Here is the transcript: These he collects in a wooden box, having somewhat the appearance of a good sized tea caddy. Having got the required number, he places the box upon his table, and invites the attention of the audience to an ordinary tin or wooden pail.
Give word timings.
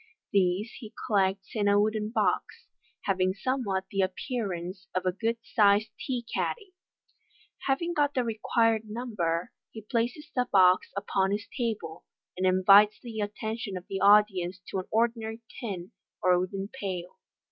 These 0.33 0.71
he 0.79 0.95
collects 1.05 1.51
in 1.53 1.67
a 1.67 1.79
wooden 1.79 2.09
box, 2.09 2.65
having 3.03 3.35
somewhat 3.35 3.85
the 3.91 4.01
appearance 4.01 4.87
of 4.95 5.05
a 5.05 5.11
good 5.11 5.37
sized 5.43 5.91
tea 5.99 6.25
caddy. 6.33 6.73
Having 7.67 7.93
got 7.93 8.15
the 8.15 8.23
required 8.23 8.89
number, 8.89 9.51
he 9.69 9.79
places 9.83 10.31
the 10.35 10.47
box 10.51 10.87
upon 10.97 11.29
his 11.29 11.47
table, 11.55 12.03
and 12.35 12.47
invites 12.47 12.99
the 12.99 13.19
attention 13.19 13.77
of 13.77 13.85
the 13.87 13.99
audience 14.01 14.59
to 14.69 14.79
an 14.79 14.85
ordinary 14.91 15.41
tin 15.59 15.91
or 16.23 16.39
wooden 16.39 16.69
pail. 16.73 17.19